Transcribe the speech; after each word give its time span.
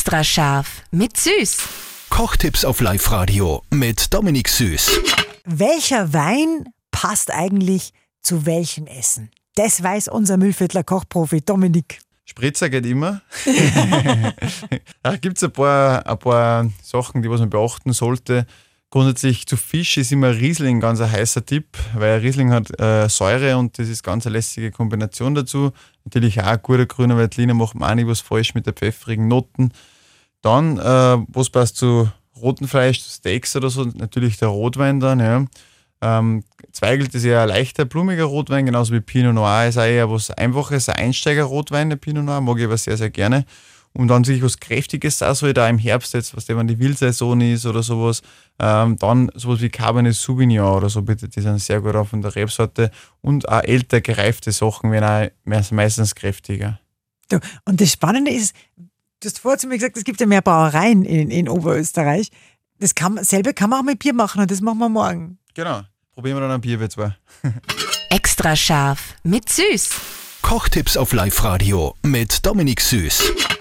Extra 0.00 0.24
scharf 0.24 0.82
mit 0.90 1.18
Süß. 1.18 1.58
Kochtipps 2.08 2.64
auf 2.64 2.80
Live-Radio 2.80 3.62
mit 3.68 4.14
Dominik 4.14 4.48
Süß. 4.48 4.98
Welcher 5.44 6.14
Wein 6.14 6.64
passt 6.90 7.30
eigentlich 7.30 7.92
zu 8.22 8.46
welchem 8.46 8.86
Essen? 8.86 9.30
Das 9.56 9.82
weiß 9.82 10.08
unser 10.08 10.38
Müllviertler 10.38 10.84
Kochprofi 10.84 11.42
Dominik. 11.42 11.98
Spritzer 12.24 12.70
geht 12.70 12.86
immer. 12.86 13.20
da 15.02 15.16
gibt 15.16 15.36
es 15.36 15.44
ein 15.44 15.52
paar, 15.52 16.06
ein 16.06 16.18
paar 16.18 16.70
Sachen, 16.82 17.20
die 17.20 17.28
was 17.28 17.40
man 17.40 17.50
beachten 17.50 17.92
sollte. 17.92 18.46
Grundsätzlich 18.92 19.46
zu 19.46 19.56
Fisch 19.56 19.98
ist 19.98 20.10
immer 20.10 20.34
Riesling 20.34 20.80
ganz 20.80 21.00
ein 21.00 21.12
heißer 21.12 21.46
Tipp, 21.46 21.78
weil 21.94 22.18
Riesling 22.18 22.50
hat 22.50 22.78
äh, 22.80 23.08
Säure 23.08 23.56
und 23.56 23.78
das 23.78 23.88
ist 23.88 24.02
ganz 24.02 24.26
eine 24.26 24.32
lästige 24.32 24.72
Kombination 24.72 25.36
dazu. 25.36 25.70
Natürlich 26.04 26.40
auch 26.40 26.46
ein 26.46 26.58
guter 26.60 26.86
grüner 26.86 27.16
Veltliner 27.16 27.54
macht 27.54 27.76
man 27.76 27.90
auch 27.90 27.94
nicht 27.94 28.08
was 28.08 28.20
falsch 28.20 28.54
mit 28.54 28.66
der 28.66 28.72
pfeffrigen 28.72 29.28
Noten. 29.28 29.72
Dann, 30.42 30.78
äh, 30.78 31.24
was 31.28 31.50
passt 31.50 31.76
zu 31.76 32.10
rotem 32.40 32.66
Fleisch, 32.66 33.00
zu 33.00 33.10
Steaks 33.10 33.54
oder 33.54 33.70
so, 33.70 33.84
natürlich 33.84 34.38
der 34.38 34.48
Rotwein 34.48 34.98
dann. 34.98 35.20
Ja. 35.20 35.44
Ähm, 36.02 36.42
Zweigelt 36.72 37.14
ist 37.14 37.24
eher 37.24 37.42
ein 37.42 37.48
leichter, 37.48 37.84
blumiger 37.84 38.24
Rotwein, 38.24 38.66
genauso 38.66 38.92
wie 38.92 39.00
Pinot 39.00 39.34
Noir 39.34 39.68
ist 39.68 39.78
auch 39.78 39.82
eher 39.82 40.10
was 40.10 40.30
Einfaches, 40.30 40.88
ein 40.88 40.96
Einsteiger-Rotwein, 40.96 41.90
der 41.90 41.96
Pinot 41.96 42.24
Noir, 42.24 42.40
mag 42.40 42.58
ich 42.58 42.64
aber 42.64 42.78
sehr, 42.78 42.96
sehr 42.96 43.10
gerne. 43.10 43.44
Und 43.92 44.08
dann 44.08 44.22
sich 44.22 44.42
was 44.42 44.60
Kräftiges 44.60 45.20
auch 45.22 45.52
da 45.52 45.68
im 45.68 45.78
Herbst 45.78 46.14
jetzt, 46.14 46.36
was 46.36 46.48
wenn 46.48 46.68
die 46.68 46.78
Wildsaison 46.78 47.40
ist 47.40 47.66
oder 47.66 47.82
sowas, 47.82 48.22
ähm, 48.60 48.96
dann 48.98 49.30
sowas 49.34 49.60
wie 49.60 49.68
Cabernet 49.68 50.14
Sauvignon 50.14 50.76
oder 50.76 50.88
so, 50.88 51.02
bitte, 51.02 51.28
die 51.28 51.40
sind 51.40 51.58
sehr 51.58 51.80
gut 51.80 51.96
auf 51.96 52.10
von 52.10 52.22
der 52.22 52.34
Rebsorte. 52.36 52.90
Und 53.20 53.48
auch 53.48 53.62
älter 53.62 54.00
gereifte 54.00 54.52
Sachen 54.52 54.92
werden 54.92 55.30
auch 55.44 55.70
meistens 55.72 56.14
kräftiger. 56.14 56.78
Du, 57.28 57.40
und 57.64 57.80
das 57.80 57.92
Spannende 57.92 58.30
ist, 58.30 58.54
du 58.76 59.26
hast 59.26 59.40
vorher 59.40 59.58
zu 59.58 59.66
mir 59.66 59.76
gesagt, 59.76 59.96
es 59.96 60.04
gibt 60.04 60.20
ja 60.20 60.26
mehr 60.26 60.42
Brauereien 60.42 61.04
in, 61.04 61.30
in 61.30 61.48
Oberösterreich. 61.48 62.30
Das 62.78 62.94
kann, 62.94 63.22
selber 63.24 63.52
kann 63.52 63.70
man 63.70 63.80
auch 63.80 63.84
mit 63.84 63.98
Bier 63.98 64.14
machen 64.14 64.40
und 64.40 64.50
das 64.50 64.60
machen 64.60 64.78
wir 64.78 64.88
morgen. 64.88 65.38
Genau. 65.54 65.82
Probieren 66.14 66.36
wir 66.36 66.40
dann 66.42 66.52
ein 66.52 66.60
Bier, 66.60 66.78
wir 66.80 66.90
zwei. 66.90 67.16
Extra 68.10 68.56
scharf 68.56 69.14
mit 69.22 69.48
Süß. 69.48 69.90
Kochtipps 70.42 70.96
auf 70.96 71.12
Live-Radio 71.12 71.94
mit 72.02 72.44
Dominik 72.44 72.80
Süß. 72.80 73.59